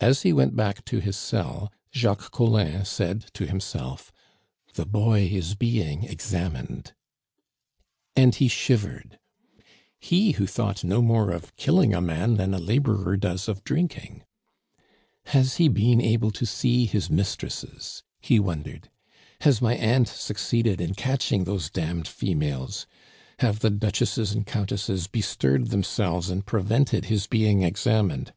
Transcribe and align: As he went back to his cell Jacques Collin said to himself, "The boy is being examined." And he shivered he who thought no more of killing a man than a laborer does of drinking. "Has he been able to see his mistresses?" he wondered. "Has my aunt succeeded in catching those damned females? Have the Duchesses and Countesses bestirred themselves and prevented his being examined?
As 0.00 0.22
he 0.22 0.32
went 0.32 0.56
back 0.56 0.86
to 0.86 1.00
his 1.00 1.18
cell 1.18 1.70
Jacques 1.92 2.30
Collin 2.30 2.86
said 2.86 3.26
to 3.34 3.46
himself, 3.46 4.10
"The 4.72 4.86
boy 4.86 5.28
is 5.30 5.54
being 5.54 6.04
examined." 6.04 6.94
And 8.16 8.34
he 8.34 8.48
shivered 8.48 9.18
he 10.00 10.30
who 10.30 10.46
thought 10.46 10.82
no 10.82 11.02
more 11.02 11.30
of 11.30 11.54
killing 11.56 11.92
a 11.92 12.00
man 12.00 12.36
than 12.38 12.54
a 12.54 12.58
laborer 12.58 13.18
does 13.18 13.46
of 13.46 13.62
drinking. 13.64 14.24
"Has 15.26 15.56
he 15.56 15.68
been 15.68 16.00
able 16.00 16.30
to 16.30 16.46
see 16.46 16.86
his 16.86 17.10
mistresses?" 17.10 18.02
he 18.22 18.40
wondered. 18.40 18.88
"Has 19.42 19.60
my 19.60 19.74
aunt 19.74 20.08
succeeded 20.08 20.80
in 20.80 20.94
catching 20.94 21.44
those 21.44 21.68
damned 21.68 22.08
females? 22.08 22.86
Have 23.40 23.58
the 23.58 23.68
Duchesses 23.68 24.32
and 24.32 24.46
Countesses 24.46 25.06
bestirred 25.06 25.66
themselves 25.68 26.30
and 26.30 26.46
prevented 26.46 27.04
his 27.04 27.26
being 27.26 27.62
examined? 27.62 28.32